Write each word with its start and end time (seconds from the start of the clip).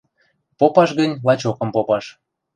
Попаш 0.59 0.89
гӹнь, 0.99 1.19
лачокым 1.25 1.69
попаш. 1.75 2.05